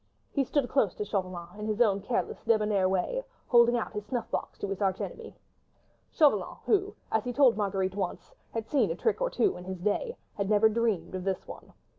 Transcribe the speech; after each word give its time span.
He 0.31 0.43
stood 0.43 0.67
close 0.67 0.95
to 0.95 1.05
Chauvelin 1.05 1.59
in 1.59 1.67
his 1.67 1.79
own 1.79 2.01
careless, 2.01 2.43
débonnaire 2.43 2.89
way, 2.89 3.23
holding 3.45 3.77
out 3.77 3.93
his 3.93 4.03
snuff 4.07 4.31
box 4.31 4.57
to 4.57 4.67
his 4.67 4.81
arch 4.81 4.99
enemy. 4.99 5.35
Chauvelin, 6.11 6.57
who, 6.65 6.95
as 7.11 7.23
he 7.23 7.31
told 7.31 7.55
Marguerite 7.55 7.93
once, 7.93 8.33
had 8.51 8.67
seen 8.67 8.89
a 8.89 8.95
trick 8.95 9.21
or 9.21 9.29
two 9.29 9.55
in 9.57 9.63
his 9.65 9.77
day, 9.79 10.17
had 10.33 10.49
never 10.49 10.69
dreamed 10.69 11.13
of 11.13 11.23
this 11.23 11.45
one. 11.47 11.73